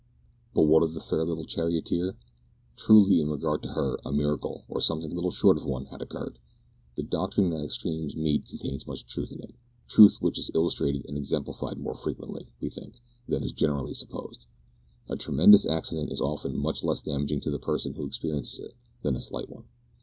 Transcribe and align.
But 0.55 0.63
what 0.63 0.81
of 0.81 0.95
the 0.95 0.99
fair 0.99 1.23
little 1.25 1.45
charioteer? 1.45 2.17
Truly, 2.75 3.21
in 3.21 3.29
regard 3.29 3.61
to 3.61 3.73
her, 3.73 3.99
a 4.03 4.11
miracle, 4.11 4.65
or 4.67 4.81
something 4.81 5.13
little 5.13 5.29
short 5.29 5.57
of 5.57 5.65
one, 5.65 5.85
had 5.85 6.01
occurred. 6.01 6.39
The 6.95 7.03
doctrine 7.03 7.51
that 7.51 7.63
extremes 7.63 8.15
meet 8.15 8.47
contains 8.47 8.87
much 8.87 9.05
truth 9.05 9.31
in 9.31 9.41
it 9.43 9.53
truth 9.87 10.17
which 10.19 10.39
is 10.39 10.49
illustrated 10.55 11.05
and 11.07 11.19
exemplified 11.19 11.77
more 11.77 11.93
frequently, 11.93 12.47
we 12.59 12.71
think, 12.71 12.95
than 13.27 13.43
is 13.43 13.51
generally 13.51 13.93
supposed. 13.93 14.47
A 15.07 15.15
tremendous 15.15 15.67
accident 15.67 16.11
is 16.11 16.19
often 16.19 16.57
much 16.57 16.83
less 16.83 17.03
damaging 17.03 17.39
to 17.41 17.51
the 17.51 17.59
person 17.59 17.93
who 17.93 18.07
experiences 18.07 18.57
it 18.57 18.73
than 19.03 19.15
a 19.15 19.21
slight 19.21 19.51
one. 19.51 19.65